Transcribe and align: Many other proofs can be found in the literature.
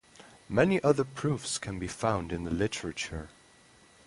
Many 0.49 0.81
other 0.81 1.03
proofs 1.03 1.59
can 1.59 1.77
be 1.77 1.85
found 1.87 2.31
in 2.31 2.43
the 2.43 2.49
literature. 2.49 3.29